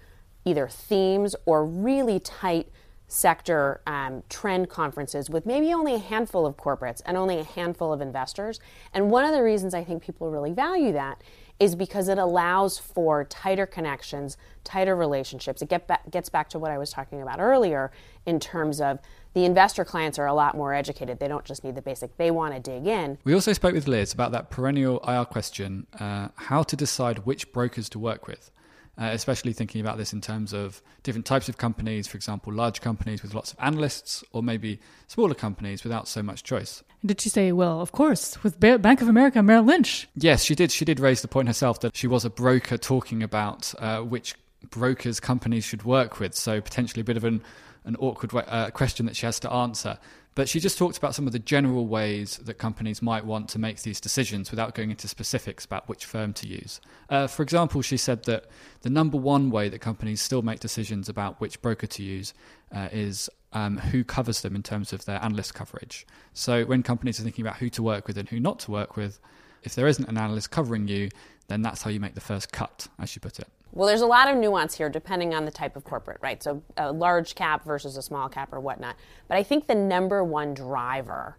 either 0.45 0.69
themes 0.69 1.37
or 1.47 1.65
really 1.65 2.19
tight 2.19 2.69
sector 3.11 3.81
um, 3.89 4.23
trend 4.29 4.69
conferences 4.69 5.29
with 5.29 5.45
maybe 5.45 5.73
only 5.73 5.95
a 5.95 5.99
handful 5.99 6.47
of 6.47 6.57
corporates 6.57 7.03
and 7.05 7.17
only 7.17 7.39
a 7.41 7.45
handful 7.45 7.93
of 7.93 8.01
investors. 8.01 8.61
And 8.95 9.11
one 9.11 9.25
of 9.25 9.33
the 9.33 9.43
reasons 9.43 9.75
I 9.75 9.83
think 9.83 10.03
people 10.03 10.31
really 10.31 10.53
value 10.53 10.93
that 10.93 11.21
is 11.59 11.75
because 11.75 12.09
it 12.09 12.19
allows 12.19 12.79
for 12.79 13.25
tighter 13.25 13.67
connections, 13.67 14.37
tighter 14.63 14.95
relationships. 14.95 15.61
It 15.61 15.69
get 15.69 15.89
ba- 15.89 15.99
gets 16.11 16.29
back 16.29 16.49
to 16.51 16.59
what 16.59 16.71
I 16.71 16.79
was 16.79 16.91
talking 16.91 17.21
about 17.21 17.41
earlier 17.41 17.91
in 18.27 18.39
terms 18.39 18.81
of 18.81 19.01
the 19.35 19.45
investor 19.45 19.85
clients 19.85 20.19
are 20.19 20.27
a 20.27 20.33
lot 20.33 20.57
more 20.57 20.73
educated. 20.73 21.19
They 21.19 21.29
don't 21.29 21.45
just 21.45 21.65
need 21.65 21.75
the 21.75 21.83
basic, 21.83 22.17
they 22.17 22.31
want 22.31 22.55
to 22.55 22.61
dig 22.61 22.87
in. 22.87 23.19
We 23.25 23.35
also 23.35 23.53
spoke 23.53 23.75
with 23.75 23.89
Liz 23.89 24.13
about 24.13 24.31
that 24.33 24.51
perennial 24.51 25.01
IR 25.07 25.25
question 25.25 25.87
uh, 25.99 26.29
how 26.37 26.63
to 26.63 26.77
decide 26.77 27.21
which 27.21 27.53
brokers 27.53 27.89
to 27.91 27.99
work 27.99 28.29
with 28.29 28.51
uh, 28.99 29.11
especially 29.13 29.53
thinking 29.53 29.81
about 29.81 29.99
this 29.99 30.13
in 30.13 30.21
terms 30.21 30.53
of 30.53 30.83
different 31.03 31.27
types 31.27 31.49
of 31.49 31.57
companies, 31.57 32.07
for 32.07 32.17
example, 32.17 32.53
large 32.53 32.81
companies 32.81 33.23
with 33.23 33.35
lots 33.35 33.53
of 33.53 33.59
analysts, 33.61 34.23
or 34.33 34.43
maybe 34.43 34.79
smaller 35.07 35.35
companies 35.35 35.85
without 35.85 36.09
so 36.09 36.23
much 36.23 36.43
choice. 36.43 36.83
Did 37.05 37.21
she 37.21 37.31
say, 37.31 37.53
well, 37.53 37.81
of 37.81 37.93
course, 37.93 38.43
with 38.45 38.61
Bank 38.61 39.01
of 39.01 39.09
America, 39.09 39.43
Merrill 39.43 39.65
Lynch? 39.65 40.07
Yes, 40.15 40.45
she 40.45 40.55
did. 40.55 40.71
She 40.71 40.85
did 40.85 41.01
raise 41.01 41.23
the 41.23 41.29
point 41.29 41.49
herself 41.49 41.81
that 41.81 41.97
she 41.97 42.07
was 42.07 42.27
a 42.27 42.31
broker 42.31 42.77
talking 42.77 43.23
about 43.23 43.75
uh, 43.79 44.01
which 44.01 44.35
brokers 44.69 45.19
companies 45.19 45.65
should 45.65 45.85
work 45.85 46.21
with. 46.21 46.35
So 46.35 46.61
potentially 46.61 47.01
a 47.01 47.05
bit 47.05 47.17
of 47.17 47.25
an, 47.25 47.43
an 47.85 47.97
awkward 47.97 48.33
uh, 48.35 48.71
question 48.71 49.07
that 49.07 49.17
she 49.17 49.27
has 49.27 49.41
to 49.41 49.53
answer. 49.53 49.99
But 50.37 50.49
she 50.49 50.61
just 50.61 50.79
talked 50.79 50.97
about 50.97 51.15
some 51.15 51.27
of 51.27 51.33
the 51.33 51.41
general 51.41 51.87
ways 51.87 52.39
that 52.39 52.55
companies 52.55 53.03
might 53.03 53.25
want 53.25 53.49
to 53.51 53.59
make 53.59 53.83
these 53.83 54.01
decisions 54.01 54.51
without 54.51 54.75
going 54.75 54.91
into 54.91 55.09
specifics 55.09 55.65
about 55.65 55.89
which 55.89 56.05
firm 56.05 56.33
to 56.35 56.47
use. 56.47 56.81
Uh, 57.09 57.27
for 57.27 57.43
example, 57.43 57.83
she 57.83 57.97
said 57.97 58.25
that 58.25 58.47
the 58.83 58.91
number 58.91 59.17
one 59.17 59.51
way 59.51 59.69
that 59.69 59.81
companies 59.81 60.21
still 60.21 60.43
make 60.43 60.61
decisions 60.61 61.09
about 61.09 61.41
which 61.41 61.61
broker 61.61 61.89
to 61.89 62.03
use 62.03 62.33
uh, 62.73 62.89
is 62.93 63.29
um, 63.53 63.79
who 63.79 64.05
covers 64.05 64.43
them 64.43 64.55
in 64.55 64.63
terms 64.63 64.93
of 64.93 65.05
their 65.05 65.23
analyst 65.23 65.53
coverage. 65.55 66.07
So 66.33 66.65
when 66.65 66.85
companies 66.85 67.19
are 67.19 67.25
thinking 67.25 67.45
about 67.45 67.57
who 67.57 67.69
to 67.71 67.83
work 67.83 68.07
with 68.07 68.17
and 68.17 68.29
who 68.29 68.39
not 68.39 68.61
to 68.61 68.71
work 68.71 68.97
with, 68.97 69.19
if 69.65 69.75
there 69.75 69.89
isn't 69.89 70.09
an 70.09 70.17
analyst 70.17 70.53
covering 70.53 70.87
you, 70.87 71.09
then 71.49 71.63
that's 71.63 71.83
how 71.83 71.91
you 71.91 71.99
make 71.99 72.15
the 72.15 72.21
first 72.21 72.53
cut, 72.53 72.87
as 73.01 73.11
she 73.11 73.19
put 73.19 73.41
it. 73.41 73.49
Well, 73.73 73.87
there's 73.87 74.01
a 74.01 74.07
lot 74.07 74.29
of 74.29 74.37
nuance 74.37 74.75
here 74.75 74.89
depending 74.89 75.33
on 75.33 75.45
the 75.45 75.51
type 75.51 75.77
of 75.77 75.85
corporate, 75.85 76.19
right? 76.21 76.43
So 76.43 76.63
a 76.77 76.93
large 76.93 77.35
cap 77.35 77.65
versus 77.65 77.97
a 77.97 78.03
small 78.03 78.29
cap 78.29 78.53
or 78.53 78.61
whatnot. 78.61 78.97
But 79.29 79.39
I 79.39 79.43
think 79.43 79.67
the 79.67 79.75
number 79.75 80.25
one 80.25 80.55
driver 80.55 81.37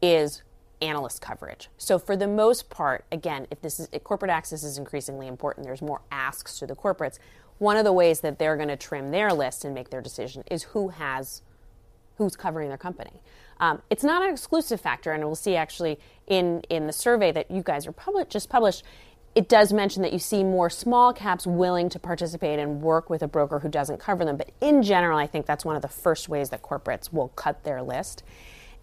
is 0.00 0.42
analyst 0.80 1.20
coverage. 1.20 1.68
So 1.78 1.98
for 1.98 2.16
the 2.16 2.28
most 2.28 2.70
part, 2.70 3.04
again, 3.10 3.46
if 3.50 3.60
this 3.60 3.80
is 3.80 3.88
if 3.92 4.04
corporate 4.04 4.30
access 4.30 4.62
is 4.62 4.78
increasingly 4.78 5.26
important, 5.26 5.66
there's 5.66 5.82
more 5.82 6.02
asks 6.10 6.58
to 6.58 6.66
the 6.66 6.76
corporates. 6.76 7.18
One 7.58 7.76
of 7.76 7.84
the 7.84 7.92
ways 7.92 8.20
that 8.20 8.38
they're 8.38 8.56
going 8.56 8.68
to 8.68 8.76
trim 8.76 9.10
their 9.10 9.32
list 9.32 9.64
and 9.64 9.74
make 9.74 9.90
their 9.90 10.02
decision 10.02 10.44
is 10.50 10.64
who 10.64 10.88
has 10.90 11.42
who's 12.16 12.36
covering 12.36 12.68
their 12.68 12.78
company. 12.78 13.22
Um, 13.58 13.82
it's 13.90 14.04
not 14.04 14.22
an 14.22 14.30
exclusive 14.30 14.80
factor, 14.80 15.12
and 15.12 15.24
we'll 15.24 15.34
see 15.34 15.56
actually 15.56 15.98
in 16.26 16.60
in 16.68 16.86
the 16.86 16.92
survey 16.92 17.32
that 17.32 17.50
you 17.50 17.62
guys 17.62 17.86
are 17.86 17.92
public, 17.92 18.28
just 18.28 18.48
published 18.48 18.84
it 19.34 19.48
does 19.48 19.72
mention 19.72 20.02
that 20.02 20.12
you 20.12 20.18
see 20.18 20.44
more 20.44 20.70
small 20.70 21.12
caps 21.12 21.46
willing 21.46 21.88
to 21.88 21.98
participate 21.98 22.58
and 22.58 22.80
work 22.80 23.10
with 23.10 23.22
a 23.22 23.26
broker 23.26 23.58
who 23.58 23.68
doesn't 23.68 23.98
cover 23.98 24.24
them. 24.24 24.36
But 24.36 24.50
in 24.60 24.82
general, 24.82 25.18
I 25.18 25.26
think 25.26 25.44
that's 25.46 25.64
one 25.64 25.74
of 25.74 25.82
the 25.82 25.88
first 25.88 26.28
ways 26.28 26.50
that 26.50 26.62
corporates 26.62 27.12
will 27.12 27.28
cut 27.28 27.64
their 27.64 27.82
list. 27.82 28.22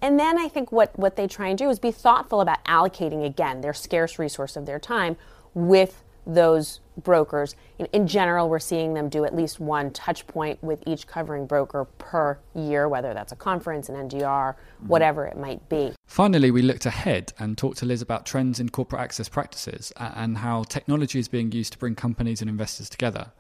And 0.02 0.20
then 0.20 0.38
I 0.38 0.50
think 0.50 0.72
what, 0.72 0.98
what 0.98 1.16
they 1.16 1.28
try 1.28 1.48
and 1.48 1.58
do 1.58 1.70
is 1.70 1.80
be 1.80 1.92
thoughtful 1.92 2.42
about 2.42 2.64
allocating, 2.66 3.26
again, 3.26 3.62
their 3.62 3.74
scarce 3.74 4.20
resource 4.20 4.58
of 4.58 4.66
their 4.66 4.80
time 4.80 5.16
with 5.54 6.04
those 6.26 6.80
brokers. 6.98 7.56
In, 7.80 7.88
in, 7.94 8.08
general, 8.08 8.50
we're 8.50 8.60
seeing 8.60 8.94
them 8.94 9.10
do 9.10 9.26
at 9.26 9.36
least 9.36 9.60
one 9.60 9.92
touch 9.92 10.28
point 10.28 10.62
with 10.64 10.84
each 10.86 11.08
covering 11.08 11.46
broker 11.46 11.86
per 11.98 12.38
year, 12.54 12.88
whether 12.88 13.14
that's 13.14 13.32
a 13.32 13.36
conference, 13.36 13.90
an 13.90 13.96
NDR, 13.96 14.22
mm-hmm. 14.22 14.88
whatever 14.88 15.26
it 15.26 15.38
might 15.38 15.68
be. 15.70 15.94
Finally, 16.06 16.52
we 16.52 16.62
looked 16.62 16.86
ahead 16.86 17.34
and 17.40 17.58
talked 17.58 17.78
to 17.80 17.86
Liz 17.86 18.02
about 18.02 18.26
trends 18.26 18.60
in 18.60 18.70
corporate 18.70 19.02
access 19.02 19.30
practices 19.30 19.92
and 19.98 20.40
how 20.40 20.64
technology 20.64 21.20
is 21.20 21.28
being 21.28 21.52
used 21.52 21.74
to 21.74 21.80
bring 21.80 21.96
companies 21.96 22.42
and 22.42 22.50
investors 22.50 22.90
together. 22.90 23.32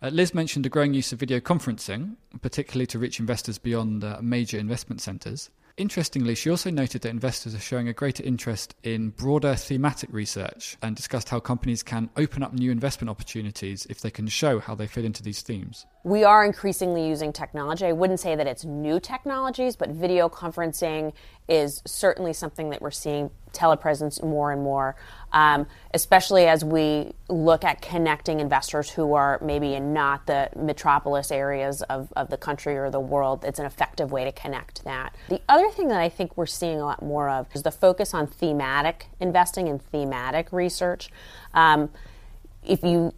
Uh, 0.00 0.08
Liz 0.08 0.32
mentioned 0.32 0.64
a 0.64 0.68
growing 0.68 0.94
use 0.94 1.12
of 1.12 1.18
video 1.18 1.40
conferencing, 1.40 2.16
particularly 2.40 2.86
to 2.86 2.98
reach 2.98 3.18
investors 3.18 3.58
beyond 3.58 4.04
uh, 4.04 4.18
major 4.22 4.58
investment 4.58 5.00
centres. 5.00 5.50
Interestingly, 5.78 6.34
she 6.34 6.50
also 6.50 6.72
noted 6.72 7.02
that 7.02 7.10
investors 7.10 7.54
are 7.54 7.60
showing 7.60 7.86
a 7.86 7.92
greater 7.92 8.24
interest 8.24 8.74
in 8.82 9.10
broader 9.10 9.54
thematic 9.54 10.10
research 10.12 10.76
and 10.82 10.96
discussed 10.96 11.28
how 11.28 11.38
companies 11.38 11.84
can 11.84 12.10
open 12.16 12.42
up 12.42 12.52
new 12.52 12.72
investment 12.72 13.08
opportunities 13.08 13.86
if 13.86 14.00
they 14.00 14.10
can 14.10 14.26
show 14.26 14.58
how 14.58 14.74
they 14.74 14.88
fit 14.88 15.04
into 15.04 15.22
these 15.22 15.40
themes. 15.40 15.86
We 16.02 16.24
are 16.24 16.44
increasingly 16.44 17.06
using 17.06 17.32
technology. 17.32 17.86
I 17.86 17.92
wouldn't 17.92 18.18
say 18.18 18.34
that 18.34 18.48
it's 18.48 18.64
new 18.64 18.98
technologies, 18.98 19.76
but 19.76 19.90
video 19.90 20.28
conferencing 20.28 21.12
is 21.48 21.80
certainly 21.86 22.32
something 22.32 22.70
that 22.70 22.82
we're 22.82 22.90
seeing 22.90 23.30
telepresence 23.52 24.22
more 24.22 24.52
and 24.52 24.62
more, 24.62 24.96
um, 25.32 25.66
especially 25.94 26.46
as 26.46 26.64
we 26.64 27.12
look 27.28 27.64
at 27.64 27.82
connecting 27.82 28.40
investors 28.40 28.90
who 28.90 29.14
are 29.14 29.38
maybe 29.42 29.74
in 29.74 29.92
not 29.92 30.26
the 30.26 30.48
metropolis 30.56 31.30
areas 31.30 31.82
of, 31.82 32.12
of 32.16 32.30
the 32.30 32.36
country 32.36 32.76
or 32.76 32.90
the 32.90 33.00
world. 33.00 33.44
It's 33.44 33.58
an 33.58 33.66
effective 33.66 34.12
way 34.12 34.24
to 34.24 34.32
connect 34.32 34.84
that. 34.84 35.14
The 35.28 35.42
other 35.48 35.70
thing 35.70 35.88
that 35.88 36.00
I 36.00 36.08
think 36.08 36.36
we're 36.36 36.46
seeing 36.46 36.80
a 36.80 36.84
lot 36.84 37.02
more 37.02 37.28
of 37.28 37.46
is 37.54 37.62
the 37.62 37.70
focus 37.70 38.14
on 38.14 38.26
thematic 38.26 39.06
investing 39.20 39.68
and 39.68 39.82
thematic 39.82 40.52
research. 40.52 41.10
Um, 41.54 41.90
if 42.64 42.82
you 42.82 43.14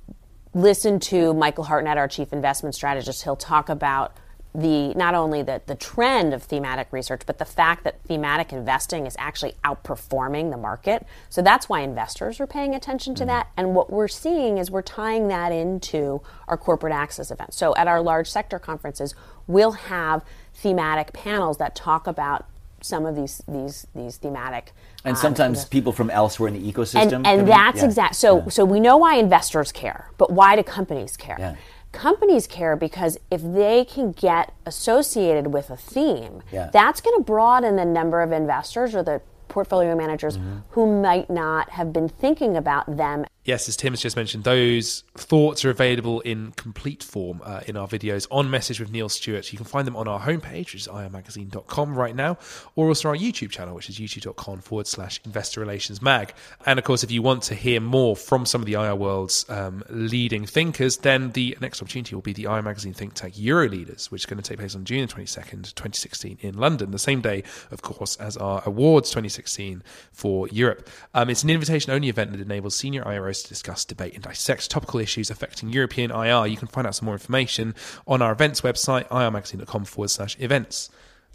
listen 0.54 0.98
to 1.00 1.32
Michael 1.34 1.64
Hartnett, 1.64 1.96
our 1.96 2.08
chief 2.08 2.32
investment 2.32 2.74
strategist, 2.74 3.22
he'll 3.22 3.36
talk 3.36 3.68
about 3.68 4.16
the 4.54 4.92
not 4.94 5.14
only 5.14 5.42
the, 5.42 5.62
the 5.66 5.76
trend 5.76 6.34
of 6.34 6.42
thematic 6.42 6.88
research, 6.92 7.22
but 7.24 7.38
the 7.38 7.44
fact 7.44 7.84
that 7.84 8.02
thematic 8.02 8.52
investing 8.52 9.06
is 9.06 9.14
actually 9.18 9.54
outperforming 9.64 10.50
the 10.50 10.56
market. 10.56 11.06
So 11.28 11.40
that's 11.40 11.68
why 11.68 11.80
investors 11.80 12.40
are 12.40 12.46
paying 12.46 12.74
attention 12.74 13.14
to 13.16 13.22
mm-hmm. 13.22 13.28
that. 13.28 13.50
And 13.56 13.74
what 13.74 13.90
we're 13.90 14.08
seeing 14.08 14.58
is 14.58 14.70
we're 14.70 14.82
tying 14.82 15.28
that 15.28 15.52
into 15.52 16.20
our 16.48 16.56
corporate 16.56 16.92
access 16.92 17.30
events. 17.30 17.56
So 17.56 17.76
at 17.76 17.86
our 17.86 18.00
large 18.02 18.28
sector 18.28 18.58
conferences, 18.58 19.14
we'll 19.46 19.72
have 19.72 20.24
thematic 20.54 21.12
panels 21.12 21.58
that 21.58 21.76
talk 21.76 22.06
about 22.06 22.46
some 22.82 23.04
of 23.04 23.14
these 23.14 23.42
these 23.46 23.86
these 23.94 24.16
thematic 24.16 24.72
and 25.04 25.14
um, 25.14 25.20
sometimes 25.20 25.66
people 25.66 25.92
from 25.92 26.08
elsewhere 26.08 26.48
in 26.48 26.54
the 26.54 26.72
ecosystem 26.72 27.12
and, 27.12 27.26
and 27.26 27.48
that's 27.48 27.80
yeah. 27.80 27.84
exact 27.84 28.14
so 28.16 28.38
yeah. 28.38 28.48
so 28.48 28.64
we 28.64 28.80
know 28.80 28.96
why 28.96 29.16
investors 29.16 29.70
care 29.70 30.10
but 30.16 30.32
why 30.32 30.56
do 30.56 30.62
companies 30.62 31.14
care 31.14 31.36
yeah 31.38 31.56
companies 31.92 32.46
care 32.46 32.76
because 32.76 33.18
if 33.30 33.42
they 33.42 33.84
can 33.84 34.12
get 34.12 34.52
associated 34.66 35.52
with 35.52 35.70
a 35.70 35.76
theme, 35.76 36.42
yeah. 36.52 36.70
that's 36.72 37.00
going 37.00 37.16
to 37.18 37.22
broaden 37.22 37.76
the 37.76 37.84
number 37.84 38.22
of 38.22 38.32
investors 38.32 38.94
or 38.94 39.02
the 39.02 39.20
portfolio 39.48 39.96
managers 39.96 40.38
mm-hmm. 40.38 40.58
who 40.70 41.00
might 41.02 41.28
not 41.28 41.70
have 41.70 41.92
been 41.92 42.08
thinking 42.08 42.56
about 42.56 42.96
them 42.96 43.24
yes, 43.50 43.68
as 43.68 43.76
Tim 43.76 43.92
has 43.92 44.00
just 44.00 44.14
mentioned, 44.14 44.44
those 44.44 45.02
thoughts 45.16 45.64
are 45.64 45.70
available 45.70 46.20
in 46.20 46.52
complete 46.52 47.02
form 47.02 47.42
uh, 47.44 47.62
in 47.66 47.76
our 47.76 47.88
videos 47.88 48.28
on 48.30 48.48
Message 48.48 48.78
with 48.78 48.92
Neil 48.92 49.08
Stewart. 49.08 49.52
You 49.52 49.56
can 49.56 49.66
find 49.66 49.88
them 49.88 49.96
on 49.96 50.06
our 50.06 50.20
homepage, 50.20 50.66
which 50.66 50.76
is 50.76 50.86
irmagazine.com 50.86 51.96
right 51.96 52.14
now, 52.14 52.38
or 52.76 52.86
also 52.86 53.08
our 53.08 53.16
YouTube 53.16 53.50
channel, 53.50 53.74
which 53.74 53.88
is 53.88 53.98
youtube.com 53.98 54.60
forward 54.60 54.86
slash 54.86 55.20
investor 55.24 55.58
relations 55.58 56.00
mag. 56.00 56.32
And 56.64 56.78
of 56.78 56.84
course, 56.84 57.02
if 57.02 57.10
you 57.10 57.22
want 57.22 57.42
to 57.44 57.56
hear 57.56 57.80
more 57.80 58.14
from 58.14 58.46
some 58.46 58.62
of 58.62 58.66
the 58.66 58.74
IR 58.74 58.94
world's 58.94 59.44
um, 59.50 59.82
leading 59.90 60.46
thinkers, 60.46 60.98
then 60.98 61.32
the 61.32 61.58
next 61.60 61.82
opportunity 61.82 62.14
will 62.14 62.22
be 62.22 62.32
the 62.32 62.44
IR 62.44 62.62
Magazine 62.62 62.94
think 62.94 63.14
tank 63.14 63.36
Euro 63.36 63.68
Leaders, 63.68 64.12
which 64.12 64.22
is 64.22 64.26
going 64.26 64.40
to 64.40 64.48
take 64.48 64.60
place 64.60 64.76
on 64.76 64.84
June 64.84 65.08
22nd, 65.08 65.74
2016 65.74 66.38
in 66.40 66.56
London, 66.56 66.92
the 66.92 67.00
same 67.00 67.20
day, 67.20 67.42
of 67.72 67.82
course, 67.82 68.14
as 68.18 68.36
our 68.36 68.62
Awards 68.64 69.10
2016 69.10 69.82
for 70.12 70.46
Europe. 70.48 70.88
Um, 71.14 71.30
it's 71.30 71.42
an 71.42 71.50
invitation 71.50 71.90
only 71.90 72.08
event 72.08 72.30
that 72.30 72.40
enables 72.40 72.76
senior 72.76 73.02
IROs 73.02 73.39
to 73.42 73.48
discuss, 73.48 73.84
debate, 73.84 74.14
and 74.14 74.22
dissect 74.22 74.70
topical 74.70 75.00
issues 75.00 75.30
affecting 75.30 75.70
European 75.70 76.10
IR. 76.10 76.46
You 76.46 76.56
can 76.56 76.68
find 76.68 76.86
out 76.86 76.94
some 76.94 77.06
more 77.06 77.14
information 77.14 77.74
on 78.06 78.22
our 78.22 78.32
events 78.32 78.60
website, 78.62 79.08
irmagazine.com 79.08 79.84
forward 79.84 80.08
slash 80.08 80.36
events. 80.40 80.90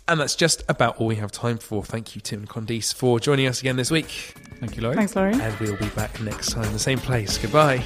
And 0.08 0.20
that's 0.20 0.36
just 0.36 0.64
about 0.70 0.98
all 0.98 1.08
we 1.08 1.16
have 1.16 1.32
time 1.32 1.58
for. 1.58 1.84
Thank 1.84 2.16
you, 2.16 2.22
Tim 2.22 2.46
Candice, 2.46 2.94
for 2.94 3.20
joining 3.20 3.48
us 3.48 3.60
again 3.60 3.76
this 3.76 3.90
week. 3.90 4.36
Thank 4.60 4.78
you, 4.78 4.84
Rory. 4.84 4.96
Thanks, 4.96 5.16
Rory. 5.16 5.34
And 5.34 5.60
we'll 5.60 5.78
be 5.78 5.90
back 5.90 6.20
next 6.22 6.52
time, 6.52 6.66
in 6.66 6.74
the 6.74 6.80
same 6.80 7.00
place. 7.00 7.38
Goodbye. 7.38 7.84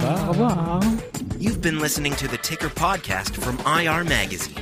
Au 0.00 0.28
revoir. 0.28 0.82
You've 1.38 1.60
been 1.60 1.78
listening 1.78 2.14
to 2.16 2.28
the 2.28 2.38
Ticker 2.38 2.68
podcast 2.68 3.36
from 3.36 3.58
IR 3.60 4.04
Magazine. 4.04 4.58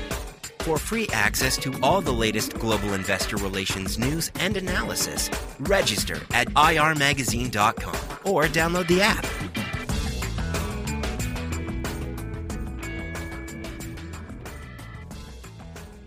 For 0.60 0.76
free 0.78 1.08
access 1.12 1.56
to 1.58 1.72
all 1.82 2.02
the 2.02 2.12
latest 2.12 2.54
global 2.54 2.92
investor 2.92 3.36
relations 3.36 3.98
news 3.98 4.30
and 4.38 4.56
analysis, 4.58 5.30
register 5.58 6.18
at 6.32 6.48
irmagazine.com 6.48 8.09
or 8.24 8.44
download 8.44 8.86
the 8.88 9.02
app. 9.02 9.49